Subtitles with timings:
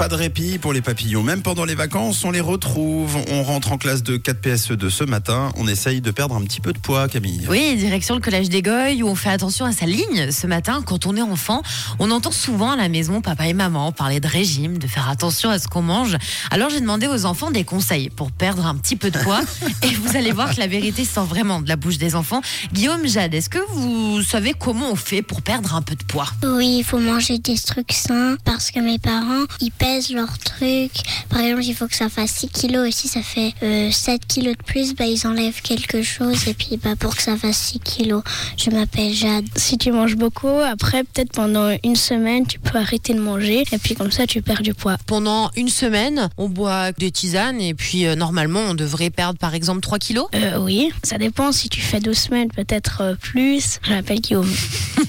[0.00, 1.22] Pas de répit pour les papillons.
[1.22, 3.18] Même pendant les vacances, on les retrouve.
[3.30, 5.52] On rentre en classe de 4 PSE2 ce matin.
[5.58, 7.46] On essaye de perdre un petit peu de poids, Camille.
[7.50, 10.30] Oui, direction le collège des Goyes où on fait attention à sa ligne.
[10.30, 11.60] Ce matin, quand on est enfant,
[11.98, 15.50] on entend souvent à la maison papa et maman parler de régime, de faire attention
[15.50, 16.16] à ce qu'on mange.
[16.50, 19.42] Alors j'ai demandé aux enfants des conseils pour perdre un petit peu de poids.
[19.82, 22.40] et vous allez voir que la vérité sort vraiment de la bouche des enfants.
[22.72, 26.28] Guillaume Jade, est-ce que vous savez comment on fait pour perdre un peu de poids?
[26.42, 31.02] Oui, il faut manger des trucs sains parce que mes parents, ils pèsent leurs trucs.
[31.28, 34.26] Par exemple, il faut que ça fasse 6 kilos et si ça fait euh, 7
[34.26, 37.56] kilos de plus, bah, ils enlèvent quelque chose et puis bah, pour que ça fasse
[37.56, 38.22] 6 kilos,
[38.56, 39.46] je m'appelle Jade.
[39.56, 43.78] Si tu manges beaucoup, après peut-être pendant une semaine, tu peux arrêter de manger et
[43.78, 44.96] puis comme ça tu perds du poids.
[45.06, 49.54] Pendant une semaine, on boit des tisanes et puis euh, normalement on devrait perdre par
[49.54, 50.26] exemple 3 kilos.
[50.34, 51.52] Euh, oui, ça dépend.
[51.52, 53.78] Si tu fais deux semaines, peut-être euh, plus.
[53.82, 54.50] Je m'appelle Guillaume.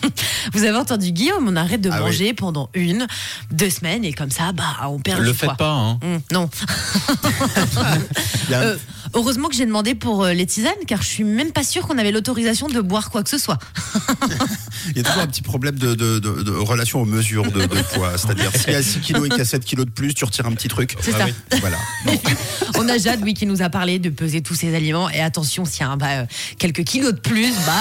[0.54, 3.08] Vous avez entendu Guillaume, on arrête de Ah manger pendant une,
[3.52, 5.58] deux semaines et comme ça, bah on perd Le du faites poids.
[5.58, 6.00] pas, hein.
[6.04, 6.50] Hum, non.
[8.52, 8.76] Euh,
[9.14, 11.98] heureusement que j'ai demandé pour euh, les tisanes, car je suis même pas sûre qu'on
[11.98, 13.60] avait l'autorisation de boire quoi que ce soit.
[14.90, 17.66] Il y a toujours un petit problème de, de- de- de relation aux mesures de,
[17.94, 18.18] poids.
[18.18, 20.26] C'est-à-dire, s'il y a 6 kilos et qu'il y a 7 kilos de plus, tu
[20.26, 20.96] retires un petit truc.
[21.02, 21.26] C'est Ah ça.
[21.26, 21.60] oui.
[21.60, 21.78] Voilà.
[22.06, 22.14] Bon.
[22.80, 25.10] On a Jade, oui, qui nous a parlé de peser tous ces aliments.
[25.10, 26.26] Et attention, s'il y a un, bah, euh,
[26.58, 27.74] quelques kilos de plus, bah,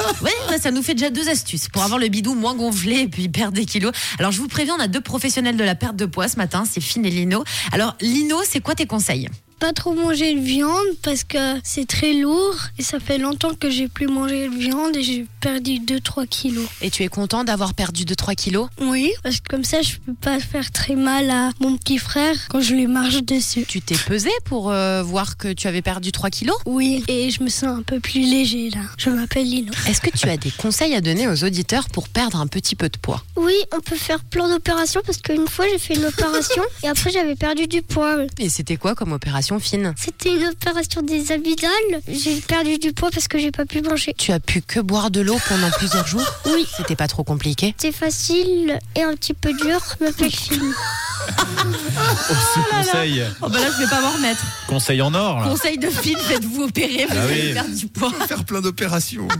[0.00, 3.00] euh, ouais, ouais, ça nous fait déjà deux astuces pour avoir le bidou moins gonflé
[3.02, 3.92] et puis perdre des kilos.
[4.18, 6.64] Alors, je vous préviens, on a deux professionnels de la perte de poids ce matin,
[6.70, 7.44] c'est Finn et Lino.
[7.72, 9.28] Alors, Lino, c'est quoi tes conseils?
[9.58, 13.70] Pas trop manger de viande parce que c'est très lourd et ça fait longtemps que
[13.70, 16.68] j'ai plus mangé de viande et j'ai perdu 2-3 kilos.
[16.80, 18.68] Et tu es content d'avoir perdu 2-3 kilos?
[18.80, 22.36] Oui, parce que comme ça je peux pas faire très mal à mon petit frère
[22.50, 23.64] quand je lui marche dessus.
[23.66, 26.56] Tu t'es pesé pour euh, voir que tu avais perdu 3 kilos?
[26.64, 28.82] Oui, et je me sens un peu plus léger là.
[28.96, 29.72] Je m'appelle Lino.
[29.88, 32.88] Est-ce que tu as des conseils à donner aux auditeurs pour perdre un petit peu
[32.88, 33.24] de poids?
[33.34, 37.10] Oui, on peut faire plein d'opérations parce qu'une fois j'ai fait une opération et après
[37.10, 38.18] j'avais perdu du poids.
[38.38, 39.47] Et c'était quoi comme opération?
[39.58, 42.02] Fine C'était une opération des abdominales.
[42.08, 44.14] J'ai perdu du poids parce que j'ai pas pu manger.
[44.18, 46.26] Tu as pu que boire de l'eau pendant plusieurs jours?
[46.46, 46.66] Oui.
[46.76, 47.74] C'était pas trop compliqué?
[47.78, 49.80] C'est facile et un petit peu dur.
[49.98, 50.60] Je m'appelle Phil.
[51.30, 54.40] Oh, ce conseil, Oh bah là je vais pas m'en remettre.
[54.68, 55.48] conseil en or, là.
[55.48, 57.52] Conseil de film, faites-vous opérer, vous Ah allez oui.
[57.54, 58.12] perdre du poids.
[58.26, 59.28] Faire plein d'opérations.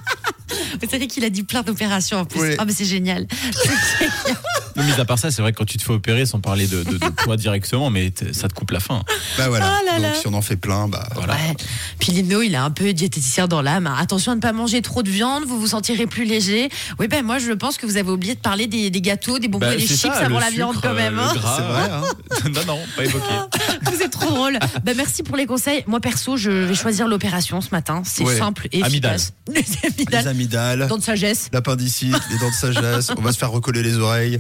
[0.81, 2.41] Vous savez qu'il a dit plein d'opérations en plus.
[2.41, 2.55] Oui.
[2.59, 3.27] Ah mais c'est génial.
[3.53, 3.69] C'est
[3.99, 4.39] génial.
[4.79, 6.67] Non, mis à part ça, c'est vrai que quand tu te fais opérer, sans parler
[6.67, 9.03] de, de, de poids directement, mais ça te coupe la faim.
[9.37, 9.73] Bah voilà.
[9.83, 11.35] Oh là Donc si on en fait plein, bah Voilà.
[11.35, 11.57] Ouais.
[11.99, 13.93] Puis Lino, il est un peu diététicien dans l'âme.
[13.99, 16.69] Attention à ne pas manger trop de viande, vous vous sentirez plus léger.
[16.99, 19.49] Oui, ben moi je pense que vous avez oublié de parler des, des gâteaux, des
[19.49, 21.19] bonbons Bah, et des chips ça, avant la viande quand même.
[21.19, 21.33] euh, hein.
[21.35, 21.91] c'est vrai.
[21.91, 22.03] Hein
[22.55, 23.25] non, non, pas évoqué.
[23.91, 24.59] Vous êtes trop drôle.
[24.85, 25.83] Ben, merci pour les conseils.
[25.87, 28.03] Moi perso, je vais choisir l'opération ce matin.
[28.05, 28.37] C'est Ouais.
[28.39, 29.33] simple et efficace.
[29.49, 30.29] Les les amygdales.
[30.29, 31.49] amygdales, Dents de sagesse.
[31.53, 33.11] l'appendicite, les dents de sagesse.
[33.17, 34.39] On va se faire recoller les oreilles.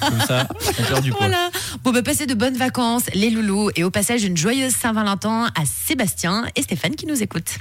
[0.00, 0.48] Comme ça,
[0.78, 1.20] on perd du poids.
[1.20, 1.50] Voilà.
[1.82, 5.62] Bon, bah, passez de bonnes vacances, les loulous, et au passage, une joyeuse Saint-Valentin à
[5.64, 7.58] Sébastien et Stéphane qui nous écoutent.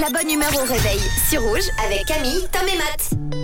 [0.00, 3.43] La bonne humeur au réveil sur Rouge avec Camille, Tom et Matt.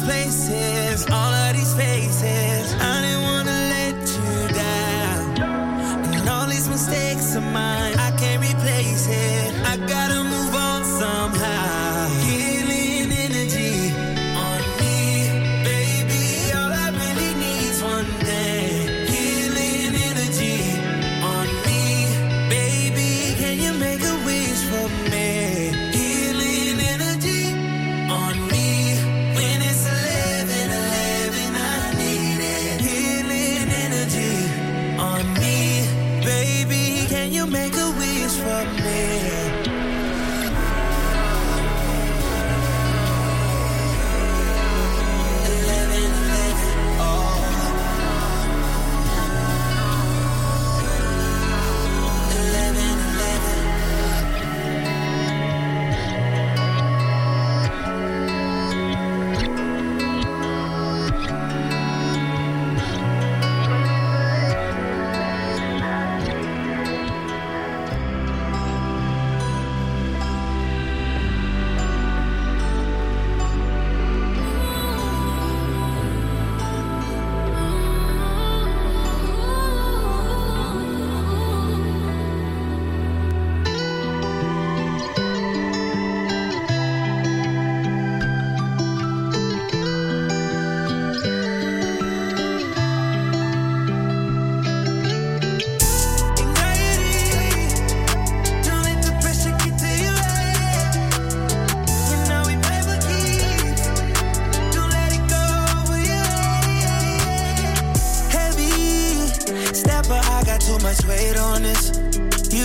[0.00, 1.47] These places, all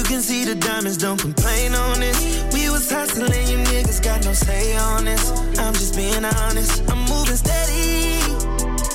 [0.03, 2.19] You can see the diamonds, don't complain on this.
[2.53, 5.31] We was hustling, you niggas got no say on this.
[5.57, 8.19] I'm just being honest, I'm moving steady.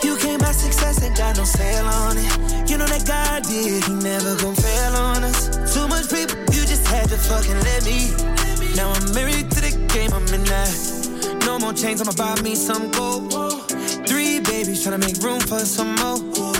[0.05, 2.69] You can't buy success, ain't got no sale on it.
[2.69, 5.49] You know that God did, He never gon' fail on us.
[5.72, 8.12] Too much people, you just had to fucking let me.
[8.76, 11.40] Now I'm married to the game, I'm in that.
[11.46, 13.32] No more chains, I'ma buy me some gold.
[14.04, 16.57] Three babies, tryna make room for some more.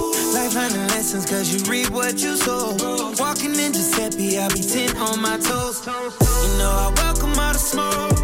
[0.49, 2.75] Life learning lessons, cause you reap what you sow.
[3.19, 5.85] Walking in Giuseppe, I be 10 on my toes.
[5.85, 8.17] You know I welcome all the smoke.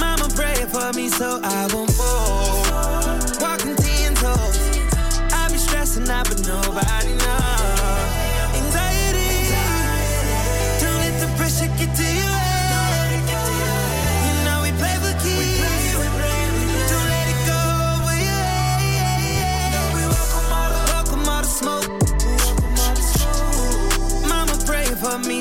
[0.00, 2.64] Mama pray for me so I won't fall.
[3.42, 4.78] Walking 10 toes.
[5.30, 7.57] I be stressing out, but nobody knows.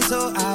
[0.08, 0.47] So I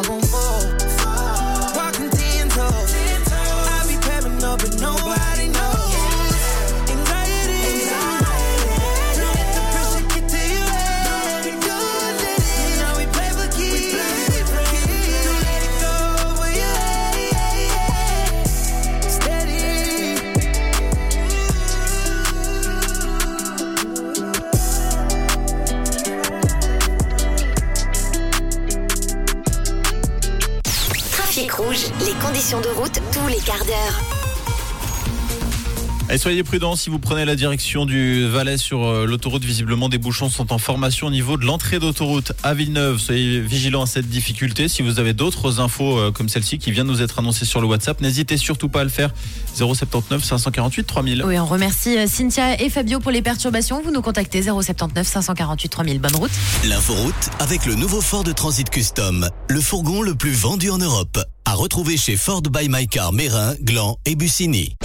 [36.22, 39.44] soyez prudents si vous prenez la direction du Valais sur euh, l'autoroute.
[39.44, 42.98] Visiblement, des bouchons sont en formation au niveau de l'entrée d'autoroute à Villeneuve.
[42.98, 44.68] Soyez vigilants à cette difficulté.
[44.68, 47.60] Si vous avez d'autres infos euh, comme celle-ci qui vient de nous être annoncée sur
[47.60, 49.10] le WhatsApp, n'hésitez surtout pas à le faire.
[49.54, 51.24] 079 548 3000.
[51.26, 53.82] Oui, on remercie euh, Cynthia et Fabio pour les perturbations.
[53.82, 55.98] Vous nous contactez 079 548 3000.
[55.98, 56.30] Bonne route.
[56.68, 61.18] L'inforoute avec le nouveau Ford Transit Custom, le fourgon le plus vendu en Europe.
[61.46, 64.76] À retrouver chez Ford by My Car Mérin, Gland et Bussigny.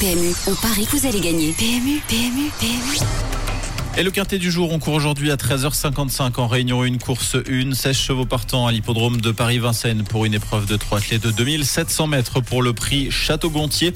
[0.00, 1.52] PMU, on parie que vous allez gagner.
[1.52, 2.98] PMU, PMU, PMU.
[3.96, 7.74] Et le quintet du jour, on court aujourd'hui à 13h55 en réunion 1, course 1,
[7.74, 12.06] 16 chevaux partants à l'hippodrome de Paris-Vincennes pour une épreuve de 3 clés de 2700
[12.06, 13.92] mètres pour le prix Château-Gontier.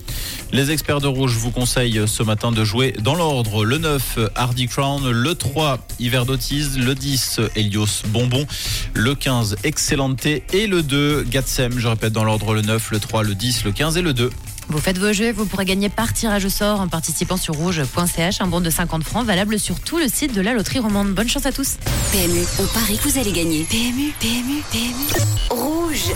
[0.53, 3.65] Les experts de rouge vous conseillent ce matin de jouer dans l'ordre.
[3.65, 8.47] Le 9, Hardy Crown, le 3, Hiver d'Otise, le 10, Helios Bonbon,
[8.95, 11.79] le 15, Excellente et le 2, Gatsem.
[11.79, 14.31] Je répète dans l'ordre le 9, le 3, le 10, le 15 et le 2.
[14.69, 18.41] Vous faites vos jeux, vous pourrez gagner par tirage au sort en participant sur rouge.ch,
[18.41, 21.13] un bon de 50 francs valable sur tout le site de la loterie romande.
[21.13, 21.77] Bonne chance à tous.
[22.13, 23.65] PMU, on parie que vous allez gagner.
[23.65, 25.23] PMU, PMU, PMU.
[25.51, 26.13] Rouge.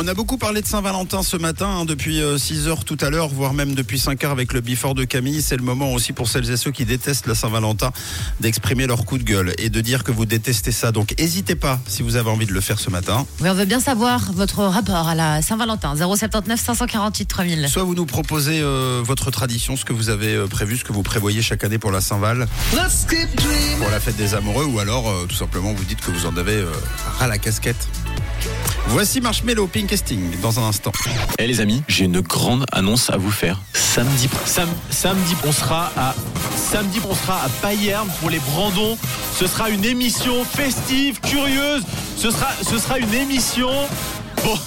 [0.00, 3.26] On a beaucoup parlé de Saint-Valentin ce matin, hein, depuis 6 heures tout à l'heure,
[3.30, 5.42] voire même depuis 5 heures avec le Before de Camille.
[5.42, 7.90] C'est le moment aussi pour celles et ceux qui détestent la Saint-Valentin
[8.38, 10.92] d'exprimer leur coup de gueule et de dire que vous détestez ça.
[10.92, 13.26] Donc n'hésitez pas si vous avez envie de le faire ce matin.
[13.40, 15.96] Oui, on veut bien savoir votre rapport à la Saint-Valentin.
[15.96, 17.68] 079 548 3000.
[17.68, 20.92] Soit vous nous proposez euh, votre tradition, ce que vous avez euh, prévu, ce que
[20.92, 22.46] vous prévoyez chaque année pour la Saint-Val,
[23.80, 26.36] pour la fête des amoureux, ou alors euh, tout simplement vous dites que vous en
[26.36, 26.70] avez euh,
[27.18, 27.88] ras la casquette.
[28.88, 30.92] Voici Marshmello Pink Casting dans un instant.
[31.38, 33.60] Eh les amis, j'ai une grande annonce à vous faire.
[33.74, 36.14] Samedi, sam- samedi, on sera à
[36.56, 38.96] samedi, on sera à Payerne pour les Brandons.
[39.38, 41.82] Ce sera une émission festive, curieuse.
[42.16, 43.70] Ce sera, ce sera une émission.
[44.44, 44.58] Bon,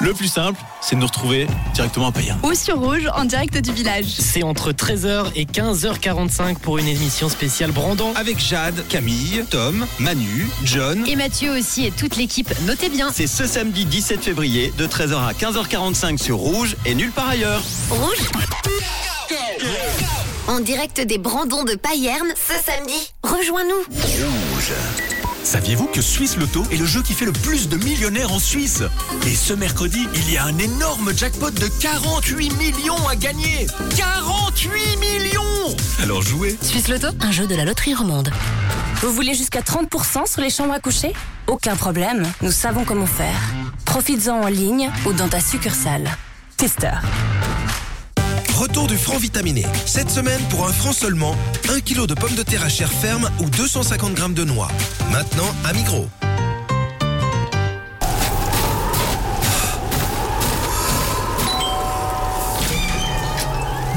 [0.00, 2.38] le plus simple, c'est de nous retrouver directement à Payerne.
[2.42, 4.06] Ou sur Rouge, en direct du village.
[4.06, 8.12] C'est entre 13h et 15h45 pour une émission spéciale Brandon.
[8.14, 11.04] Avec Jade, Camille, Tom, Manu, John.
[11.06, 13.10] Et Mathieu aussi et toute l'équipe, notez bien.
[13.12, 17.62] C'est ce samedi 17 février de 13h à 15h45 sur Rouge et nulle part ailleurs.
[17.90, 18.30] Rouge.
[20.48, 23.10] En direct des Brandons de Payerne ce samedi.
[23.22, 23.82] Rejoins-nous.
[23.90, 24.72] Rouge.
[25.46, 28.82] Saviez-vous que Suisse Loto est le jeu qui fait le plus de millionnaires en Suisse?
[29.28, 34.96] Et ce mercredi, il y a un énorme jackpot de 48 millions à gagner 48
[34.96, 38.32] millions Alors jouez Suisse Loto, un jeu de la loterie romande.
[39.02, 41.12] Vous voulez jusqu'à 30% sur les chambres à coucher?
[41.46, 43.40] Aucun problème, nous savons comment faire.
[43.84, 46.10] Profites-en en ligne ou dans ta succursale.
[46.56, 46.90] Tester.
[48.56, 49.66] Retour du franc vitaminé.
[49.84, 51.36] Cette semaine, pour un franc seulement,
[51.68, 54.68] 1 kg de pommes de terre à chair ferme ou 250 g de noix.
[55.12, 56.08] Maintenant, à Migros.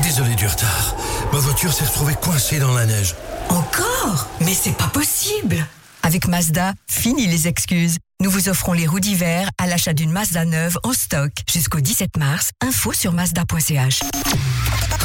[0.03, 0.93] Désolé du retard.
[1.31, 3.15] Ma voiture s'est retrouvée coincée dans la neige.
[3.47, 4.27] Encore?
[4.41, 5.65] Mais c'est pas possible
[6.03, 7.95] Avec Mazda, fini les excuses.
[8.21, 12.17] Nous vous offrons les roues d'hiver à l'achat d'une Mazda neuve en stock jusqu'au 17
[12.17, 12.49] mars.
[12.59, 14.01] Info sur mazda.ch.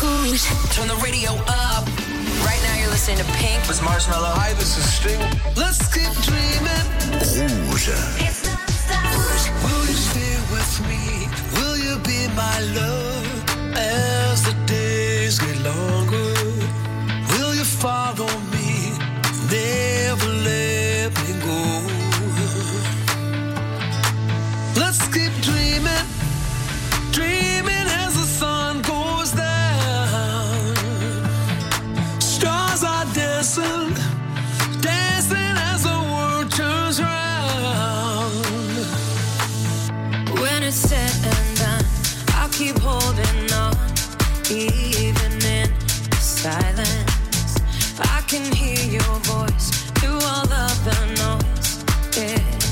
[0.00, 0.42] Rouge.
[0.74, 1.86] Turn the radio up.
[2.44, 3.60] Right now you're listening to Pink.
[3.68, 4.34] It's Marshmallow.
[4.34, 5.20] Hi, this is Sting.
[5.54, 7.70] Let's keep dreaming.
[7.70, 7.88] Rouge.
[9.62, 11.28] Will you stay with me?
[11.54, 15.93] Will you be my love as the days get longer?
[42.56, 43.74] Keep holding on,
[44.48, 45.68] even in
[46.20, 47.56] silence.
[47.98, 51.84] I can hear your voice through all of the noise.
[52.16, 52.63] Yeah.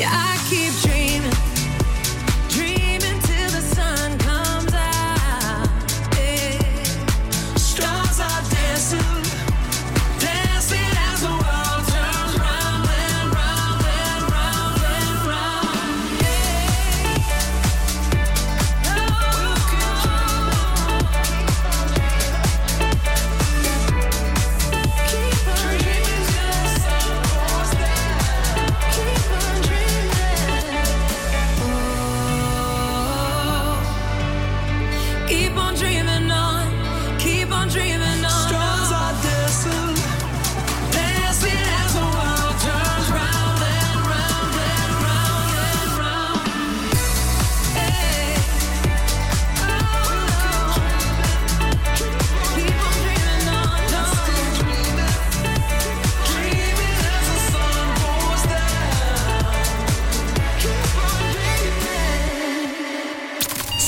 [0.00, 0.99] Yeah, I keep dreaming,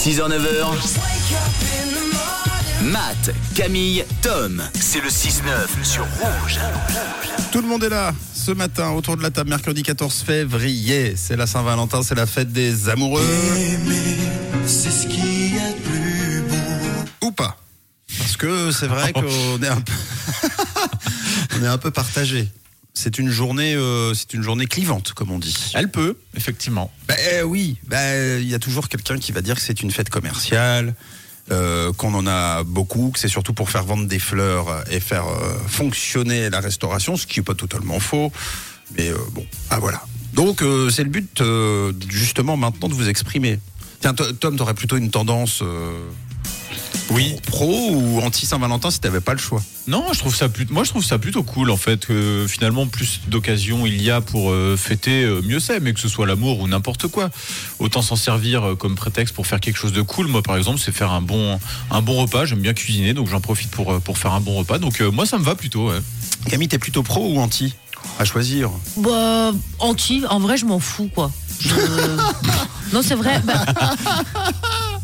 [0.02, 0.66] 6h-9h,
[2.82, 4.60] Matt, Camille, Tom.
[4.74, 6.58] C'est le 6-9 sur Rouge.
[7.52, 11.14] Tout le monde est là ce matin autour de la table mercredi 14 février.
[11.14, 13.22] C'est la Saint-Valentin, c'est la fête des amoureux.
[14.66, 17.28] C'est ce qui est plus beau.
[17.28, 17.56] Ou pas.
[18.18, 19.92] Parce que c'est vrai qu'on est un peu
[21.60, 22.48] on est un peu partagé.
[23.02, 25.72] C'est une journée euh, c'est une journée clivante comme on dit.
[25.74, 26.92] Elle peut, effectivement.
[27.08, 29.90] Bah, euh, oui, bah, il y a toujours quelqu'un qui va dire que c'est une
[29.90, 30.94] fête commerciale,
[31.50, 35.26] euh, qu'on en a beaucoup, que c'est surtout pour faire vendre des fleurs et faire
[35.26, 38.30] euh, fonctionner la restauration, ce qui n'est pas totalement faux.
[38.96, 40.04] Mais bon, ah voilà.
[40.34, 41.42] Donc c'est le but
[42.08, 43.58] justement maintenant de vous exprimer.
[44.00, 45.60] Tiens, to- Tom, t'aurais plutôt une tendance
[47.10, 47.34] oui.
[47.46, 49.62] pro ou anti Saint-Valentin si t'avais pas le choix.
[49.88, 52.86] Non, je trouve ça plutôt, moi je trouve ça plutôt cool en fait que finalement
[52.86, 56.26] plus d'occasions il y a pour euh, fêter, euh, mieux c'est, mais que ce soit
[56.26, 57.30] l'amour ou n'importe quoi.
[57.80, 60.28] Autant s'en servir euh, comme prétexte pour faire quelque chose de cool.
[60.28, 61.58] Moi par exemple, c'est faire un bon,
[61.90, 62.44] un bon repas.
[62.44, 64.78] J'aime bien cuisiner, donc j'en profite pour, euh, pour faire un bon repas.
[64.78, 65.88] Donc euh, moi ça me va plutôt.
[65.90, 65.98] ouais.
[66.48, 67.74] Camille, t'es plutôt pro ou anti
[68.18, 68.70] À choisir.
[68.96, 71.30] Bah, anti, en vrai, je m'en fous, quoi.
[71.60, 71.68] Je-
[72.92, 73.40] non, c'est vrai.
[73.44, 73.64] bah,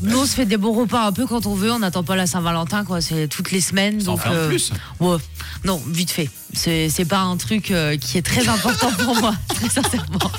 [0.03, 1.73] Nous, on se fait des bons repas un peu quand on veut.
[1.73, 3.01] On n'attend pas la Saint-Valentin, quoi.
[3.01, 4.01] C'est toutes les semaines.
[4.01, 4.73] Ça en donc, fait un plus.
[5.01, 5.17] ouais.
[5.65, 6.31] Non, vite fait.
[6.55, 10.31] C'est c'est pas un truc euh, qui est très important pour moi, très sincèrement.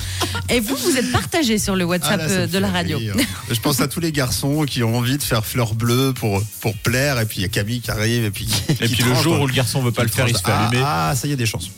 [0.48, 2.98] Et vous, vous êtes partagé sur le WhatsApp Ah là, ça euh, de la radio.
[2.98, 3.14] rire.
[3.50, 6.74] Je pense à tous les garçons qui ont envie de faire fleur bleue pour, pour
[6.76, 9.04] plaire, et puis il y a Camille qui arrive, et puis qui- Et qui puis
[9.04, 10.82] le jour où le garçon veut pas le faire, il se fait ah, allumer.
[10.84, 11.70] Ah, ça y est, des chances.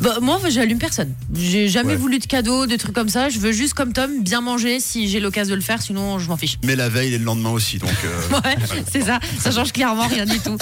[0.00, 1.12] Bah, moi, j'allume personne.
[1.34, 1.96] J'ai jamais Ouais.
[1.96, 3.28] voulu de cadeaux, de trucs comme ça.
[3.28, 5.82] Je veux juste, comme Tom, bien manger si j'ai l'occasion de le faire.
[5.82, 6.58] Sinon, je m'en fiche.
[6.64, 7.90] Mais la veille et le lendemain aussi, donc.
[8.04, 8.56] euh, Ouais,
[8.90, 9.20] c'est ça.
[9.40, 10.56] Ça change clairement rien du tout.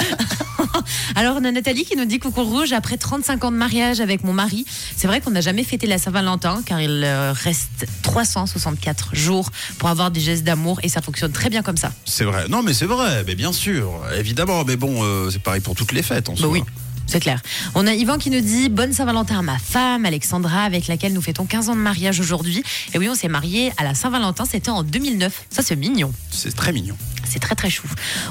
[1.14, 4.24] Alors, on a Nathalie qui nous dit Coucou Rouge, après 35 ans de mariage avec
[4.24, 4.64] mon mari,
[4.96, 9.88] c'est vrai qu'on n'a jamais fêté la Saint-Valentin car il euh, reste 364 jours pour
[9.88, 11.92] avoir des gestes d'amour et ça fonctionne très bien comme ça.
[12.04, 12.46] C'est vrai.
[12.48, 14.64] Non, mais c'est vrai, mais bien sûr, évidemment.
[14.64, 16.48] Mais bon, euh, c'est pareil pour toutes les fêtes, en Bah soi.
[16.48, 16.62] oui.
[17.08, 17.40] C'est clair.
[17.76, 21.22] On a Yvan qui nous dit Bonne Saint-Valentin à ma femme, Alexandra, avec laquelle nous
[21.22, 22.64] fêtons 15 ans de mariage aujourd'hui.
[22.94, 25.44] Et oui, on s'est mariés à la Saint-Valentin, c'était en 2009.
[25.48, 26.12] Ça, c'est mignon.
[26.32, 26.96] C'est très mignon.
[27.28, 27.86] C'est très très chou.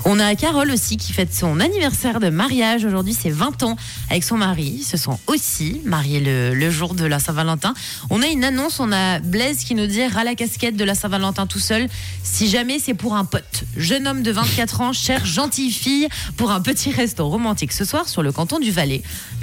[0.05, 2.85] On a Carole aussi qui fête son anniversaire de mariage.
[2.85, 3.75] Aujourd'hui, c'est 20 ans
[4.09, 4.77] avec son mari.
[4.79, 7.73] Ils se sont aussi mariés le, le jour de la Saint-Valentin.
[8.09, 10.95] On a une annonce, on a Blaise qui nous dit ras la casquette de la
[10.95, 11.87] Saint-Valentin tout seul.
[12.23, 13.63] Si jamais c'est pour un pote.
[13.77, 18.07] Jeune homme de 24 ans, chère gentille fille, pour un petit resto romantique ce soir
[18.07, 19.01] sur le canton du Valais.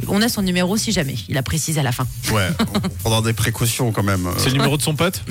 [0.09, 1.17] On a son numéro si jamais.
[1.29, 2.07] Il a précisé à la fin.
[2.33, 4.29] Ouais, on prendra des précautions quand même.
[4.39, 5.23] C'est le numéro de son pote?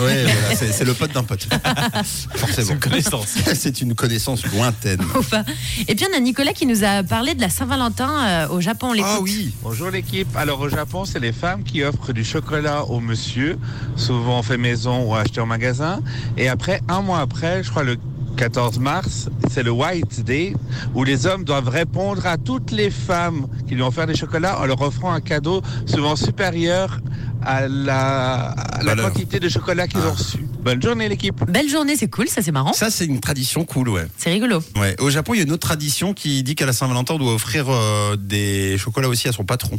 [0.00, 1.46] Ouais, voilà, c'est le pote d'un pote.
[2.34, 2.66] Forcément.
[2.66, 3.34] C'est une connaissance.
[3.62, 5.00] c'est une connaissance lointaine.
[5.14, 5.44] Enfin.
[5.86, 8.88] Et puis on a Nicolas qui nous a parlé de la Saint-Valentin euh, au Japon.
[8.90, 9.30] On l'écoute.
[9.62, 10.26] Bonjour l'équipe.
[10.36, 13.56] Alors au Japon, c'est les femmes qui offrent du chocolat au monsieur,
[13.96, 16.00] souvent fait maison ou acheté en magasin.
[16.36, 17.98] Et après, un mois après, je crois le
[18.36, 20.54] 14 mars, c'est le White Day,
[20.94, 24.58] où les hommes doivent répondre à toutes les femmes qui lui ont offert des chocolats
[24.60, 26.98] en leur offrant un cadeau souvent supérieur
[27.42, 30.46] à la, à la quantité de chocolat qu'ils ont reçu.
[30.62, 31.42] Bonne journée l'équipe.
[31.50, 32.72] Belle journée, c'est cool, ça c'est marrant.
[32.72, 34.06] Ça, c'est une tradition cool, ouais.
[34.16, 34.62] C'est rigolo.
[34.76, 34.94] Ouais.
[35.00, 37.34] Au Japon, il y a une autre tradition qui dit qu'à la Saint-Valentin, on doit
[37.34, 39.78] offrir euh, des chocolats aussi à son patron.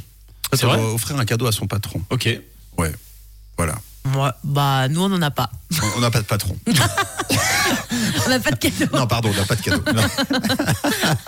[0.51, 2.01] C'est On vrai doit offrir un cadeau à son patron.
[2.09, 2.27] Ok.
[2.77, 2.91] Ouais.
[3.57, 3.75] Voilà.
[4.05, 5.49] Moi, bah nous on n'en a pas.
[5.81, 6.57] On- On n'a pas de patron.
[8.25, 8.97] On n'a pas de cadeau.
[8.97, 9.81] non, pardon, on n'a pas de cadeau.
[9.93, 10.01] Non.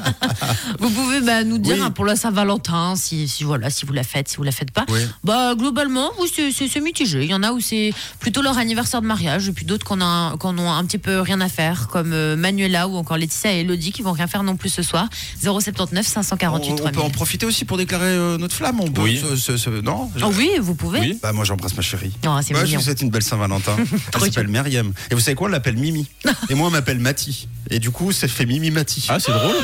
[0.79, 1.81] Vous pouvez bah, nous dire Oui.
[1.81, 4.71] hein, pour la Saint-Valentin si, si voilà si vous la faites, si vous la faites
[4.71, 4.85] pas.
[4.89, 4.99] Oui.
[5.23, 7.23] Bah globalement, oui, c'est- c'est c'est mitigé.
[7.23, 10.01] Il y en a où c'est plutôt leur anniversaire de mariage, et puis d'autres qu'on
[10.01, 13.53] a qu'on ont un petit peu rien à faire, comme euh, Manuela ou encore Laetitia
[13.53, 15.07] et Elodie qui vont rien faire non plus ce soir.
[15.41, 17.00] 079 548 On, on peut 3000.
[17.01, 18.79] en profiter aussi pour déclarer euh, notre flamme.
[18.81, 19.22] On peut, Oui.
[19.22, 20.11] ce- ce- ce- non?
[20.24, 21.17] Oh oui, vous pouvez.
[21.22, 22.11] Bah, moi, j'embrasse ma chérie.
[22.27, 22.79] Oh, c'est Moi, je mignon.
[22.79, 23.75] vous souhaite une belle Saint-Valentin.
[24.13, 24.93] Elle s'appelle Myriam.
[25.11, 25.48] Et vous savez quoi?
[25.48, 26.07] On l'appelle Mimi.
[26.50, 27.48] Et moi, on m'appelle Mati.
[27.69, 29.05] Et du coup, ça fait Mimi Mati.
[29.09, 29.55] Ah, c'est drôle.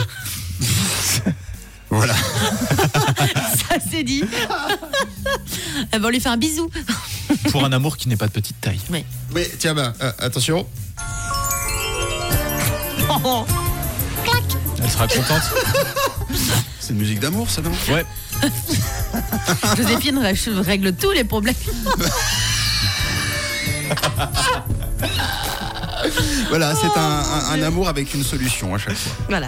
[1.94, 2.14] Voilà.
[3.70, 4.24] Ça c'est dit.
[5.92, 6.70] Ben, on lui fait un bisou.
[7.52, 8.80] Pour un amour qui n'est pas de petite taille.
[8.90, 9.04] Oui.
[9.34, 10.66] Mais tiens, bah, euh, attention.
[13.26, 13.46] Oh,
[14.82, 15.42] Elle sera contente.
[16.80, 17.72] C'est une musique d'amour, ça, non?
[17.90, 18.06] Ouais.
[19.76, 21.56] Joséphine rè- règle tous les problèmes.
[26.52, 29.14] Voilà, c'est un, un- un amour avec une solution à chaque fois.
[29.30, 29.48] Voilà.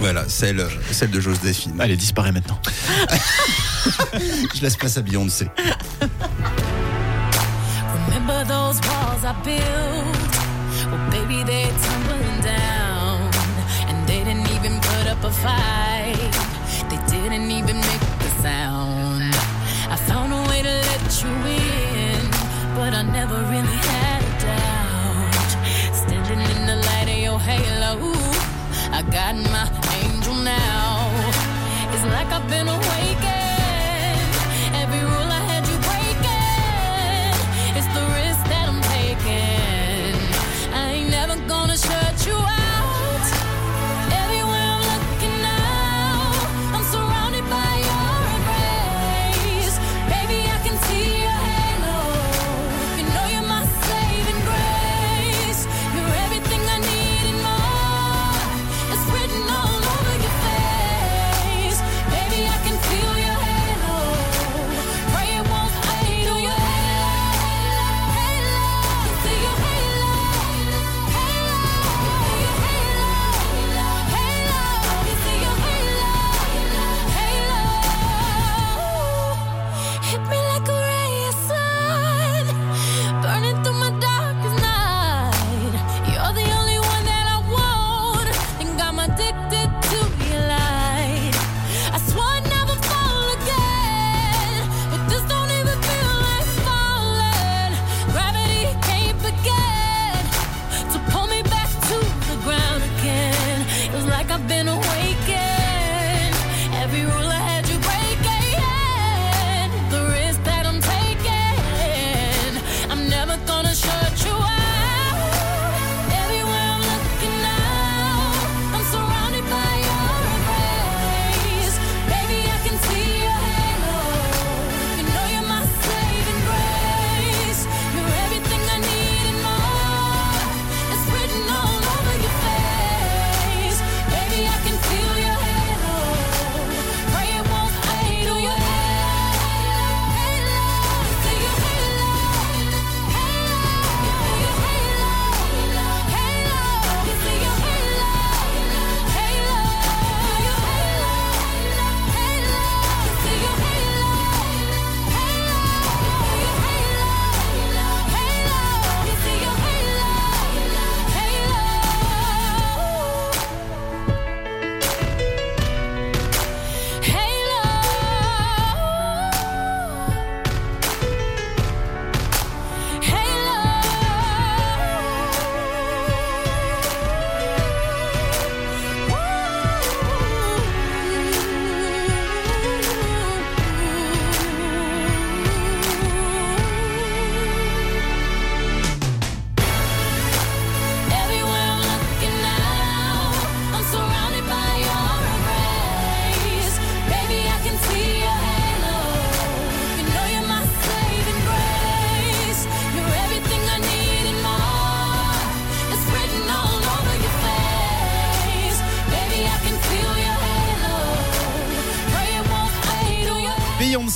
[0.00, 1.78] Voilà, celle, celle de Joséphine.
[1.80, 2.58] Allez, disparaît maintenant.
[4.54, 5.48] Je laisse place à Beyoncé.
[8.06, 10.16] Remember those walls I built?
[10.90, 13.30] Well, baby, they're tumbling down.
[13.88, 16.32] And they didn't even put up a fight.
[16.88, 19.34] They didn't even make a sound.
[19.90, 22.30] I found a way to let you in,
[22.76, 24.19] but I never really had
[27.50, 28.12] halo,
[28.92, 29.66] I got my
[30.02, 31.10] angel now.
[31.92, 32.89] It's like I've been awakened.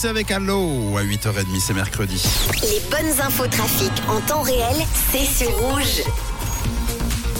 [0.05, 2.23] C'est avec Allo à 8h30, c'est mercredi.
[2.61, 4.77] Les bonnes infos trafic en temps réel,
[5.11, 6.03] c'est sur rouge.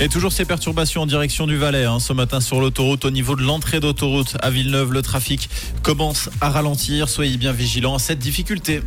[0.01, 1.85] Et toujours ces perturbations en direction du Valais.
[1.85, 5.51] hein, ce matin sur l'autoroute, au niveau de l'entrée d'autoroute à Villeneuve, le trafic
[5.83, 7.11] commence à ralentir.
[7.11, 8.81] Soyez bien vigilants à cette difficulté.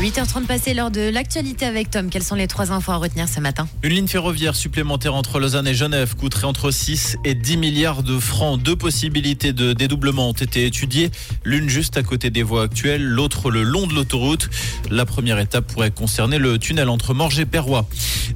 [0.00, 2.08] 8h30 passées lors de l'actualité avec Tom.
[2.08, 3.66] Quelles sont les trois infos à retenir ce matin?
[3.82, 8.16] Une ligne ferroviaire supplémentaire entre Lausanne et Genève coûterait entre 6 et 10 milliards de
[8.20, 8.62] francs.
[8.62, 11.10] Deux possibilités de dédoublement ont été étudiées,
[11.44, 14.48] l'une juste à côté des voies actuelles, l'autre le long de l'autoroute.
[14.88, 17.88] La première étape pourrait concerner le tunnel entre Morges et Perrois.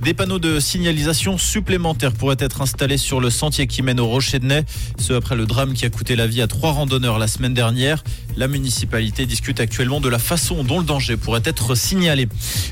[0.03, 4.41] Des panneaux de signalisation supplémentaires pourraient être installés sur le sentier qui mène au Rocher
[4.41, 4.63] de Nez,
[4.99, 8.03] ce après le drame qui a coûté la vie à trois randonneurs la semaine dernière.
[8.37, 11.52] La municipalité discute actuellement de la façon dont le danger pourrait être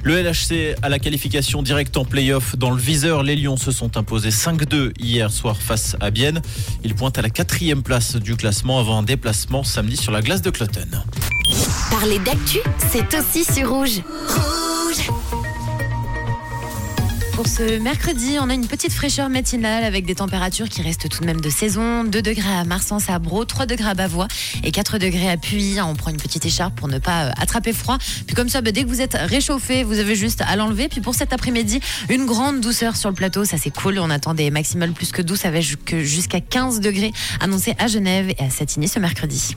[0.03, 3.23] Le LHC a la qualification directe en play-off dans le viseur.
[3.23, 6.41] Les Lions se sont imposés 5-2 hier soir face à Bienne.
[6.85, 10.43] Ils pointent à la quatrième place du classement avant un déplacement samedi sur la glace
[10.43, 10.89] de Cloton.
[11.91, 12.59] Parler d'actu,
[12.91, 14.03] c'est aussi sur rouge.
[17.41, 21.23] Pour ce mercredi, on a une petite fraîcheur matinale avec des températures qui restent tout
[21.23, 22.05] de même de saison.
[22.05, 24.29] 2 degrés à Marsens à Bro, 3 degrés à Bavois
[24.63, 25.79] et 4 degrés à Puy.
[25.81, 27.97] On prend une petite écharpe pour ne pas euh, attraper froid.
[28.27, 30.89] Puis comme ça, bah, dès que vous êtes réchauffé, vous avez juste à l'enlever.
[30.91, 33.47] Puis pour cet après-midi, une grande douceur sur le plateau.
[33.47, 33.99] Ça c'est cool.
[34.01, 38.29] On attend des maximales plus que douces avec jusque- jusqu'à 15 degrés annoncés à Genève
[38.39, 39.57] et à Satigny ce mercredi.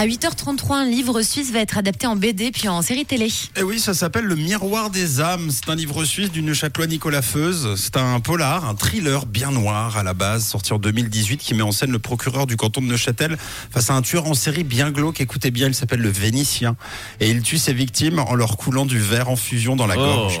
[0.00, 3.32] À 8h33, un livre suisse va être adapté en BD puis en série télé.
[3.56, 5.50] Et oui, ça s'appelle Le Miroir des âmes.
[5.50, 7.74] C'est un livre suisse du Neuchâtelois Nicolas Feuze.
[7.74, 11.62] C'est un polar, un thriller bien noir à la base, sorti en 2018, qui met
[11.62, 13.36] en scène le procureur du canton de Neuchâtel
[13.72, 15.20] face à un tueur en série bien glauque.
[15.20, 16.76] Écoutez bien, il s'appelle le Vénitien.
[17.18, 20.04] Et il tue ses victimes en leur coulant du verre en fusion dans la Oh.
[20.04, 20.40] gorge.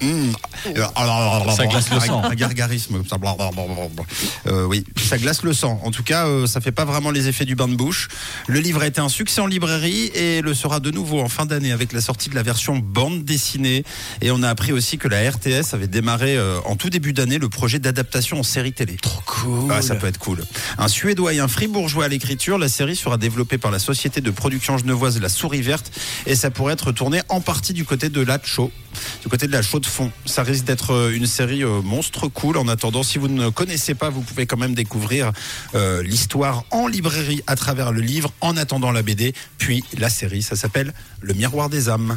[0.00, 0.32] Mmh.
[1.56, 2.22] Ça glace le sang.
[2.22, 3.02] Un gargarisme.
[4.46, 5.80] Euh, oui, ça glace le sang.
[5.84, 8.08] En tout cas, euh, ça fait pas vraiment les effets du bain de bouche.
[8.46, 11.46] Le livre a été un succès en librairie et le sera de nouveau en fin
[11.46, 13.84] d'année avec la sortie de la version bande dessinée.
[14.20, 17.38] Et on a appris aussi que la RTS avait démarré euh, en tout début d'année
[17.38, 18.96] le projet d'adaptation en série télé.
[19.00, 19.82] Trop cool.
[19.82, 20.44] ça peut être cool.
[20.78, 22.58] Un Suédois et un Fribourgeois à l'écriture.
[22.58, 25.90] La série sera développée par la société de production genevoise La Souris Verte
[26.26, 28.70] et ça pourrait être tourné en partie du côté de la Chaux,
[29.22, 30.10] du côté de la Chaux fond.
[30.24, 32.56] Ça risque d'être euh, une série euh, monstre cool.
[32.56, 35.32] En attendant, si vous ne connaissez pas, vous pouvez quand même découvrir
[35.74, 40.42] euh, l'histoire en librairie à travers le livre, en attendant la BD, puis la série.
[40.42, 42.16] Ça s'appelle Le Miroir des âmes.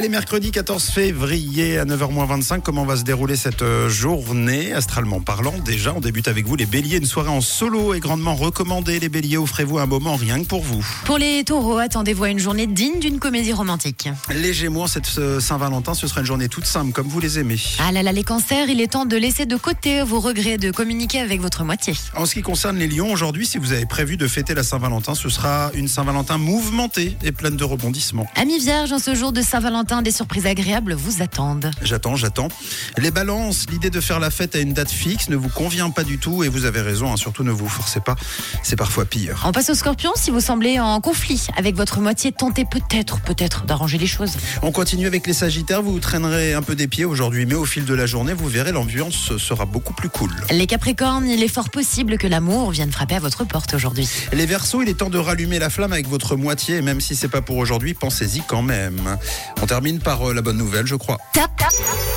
[0.00, 4.72] Allez, mercredi 14 février à 9h25, comment va se dérouler cette euh, journée?
[4.72, 6.96] Astralement parlant, déjà, on débute avec vous les béliers.
[6.96, 8.98] Une soirée en solo est grandement recommandée.
[8.98, 10.82] Les béliers, offrez-vous un moment rien que pour vous.
[11.04, 14.08] Pour les taureaux, attendez-vous à une journée digne d'une comédie romantique.
[14.34, 15.04] Les gémeaux, cette
[15.38, 17.60] Saint-Valentin, ce sera une journée toute simple, comme vous les aimez.
[17.78, 20.70] Ah là là, les cancers, il est temps de laisser de côté vos regrets de
[20.70, 21.92] communiquer avec votre moitié.
[22.16, 25.14] En ce qui concerne les lions, aujourd'hui, si vous avez prévu de fêter la Saint-Valentin,
[25.14, 28.26] ce sera une Saint-Valentin mouvementée et pleine de rebondissements.
[28.36, 31.70] Amis vierges, en ce jour de Saint-Valentin, des surprises agréables vous attendent.
[31.82, 32.48] J'attends, j'attends.
[32.96, 36.04] Les balances, l'idée de faire la fête à une date fixe ne vous convient pas
[36.04, 38.14] du tout et vous avez raison, hein, surtout ne vous forcez pas,
[38.62, 39.42] c'est parfois pire.
[39.44, 43.64] On passe au scorpion, si vous semblez en conflit avec votre moitié, tentez peut-être, peut-être
[43.64, 44.34] d'arranger les choses.
[44.62, 47.84] On continue avec les sagittaires, vous traînerez un peu des pieds aujourd'hui, mais au fil
[47.84, 50.30] de la journée, vous verrez, l'ambiance sera beaucoup plus cool.
[50.52, 54.08] Les capricornes, il est fort possible que l'amour vienne frapper à votre porte aujourd'hui.
[54.32, 57.28] Les versos, il est temps de rallumer la flamme avec votre moitié, même si c'est
[57.28, 59.18] pas pour aujourd'hui, pensez-y quand même.
[59.62, 61.16] On termine par euh, la bonne nouvelle, je crois.
[61.32, 61.70] Tap, tap.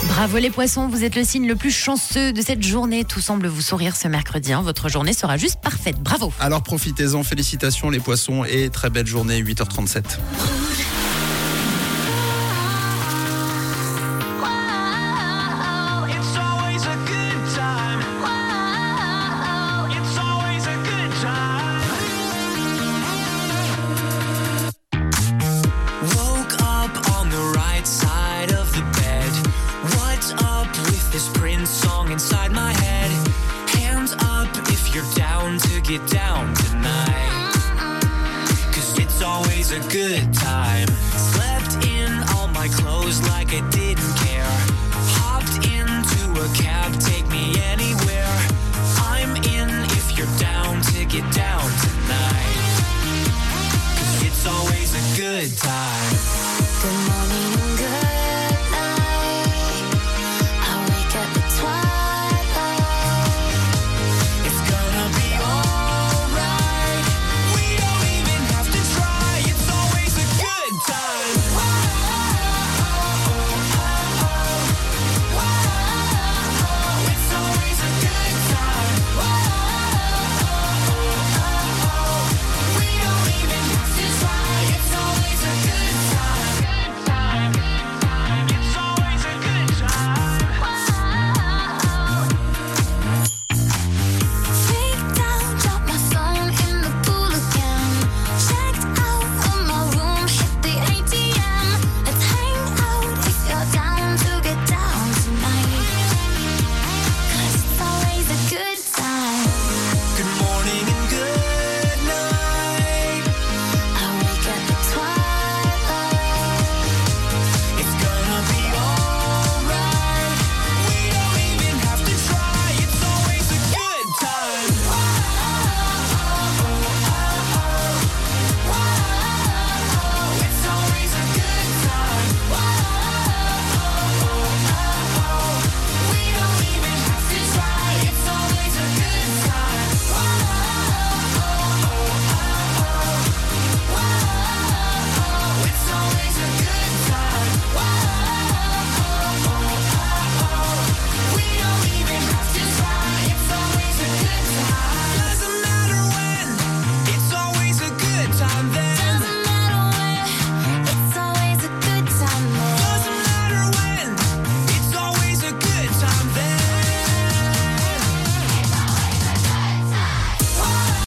[0.08, 3.04] Bravo les poissons, vous êtes le signe le plus chanceux de cette journée.
[3.04, 4.54] Tout semble vous sourire ce mercredi.
[4.54, 4.64] hein.
[4.64, 6.00] Votre journée sera juste parfaite.
[6.02, 6.34] Bravo.
[6.40, 10.04] Alors profitez-en, félicitations les poissons et très belle journée, 8h37.